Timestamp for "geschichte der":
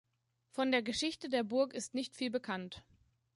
0.81-1.43